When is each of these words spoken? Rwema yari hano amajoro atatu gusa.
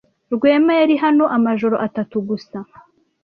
Rwema 0.33 0.73
yari 0.79 0.95
hano 1.03 1.23
amajoro 1.37 1.75
atatu 1.87 2.15
gusa. 2.27 2.57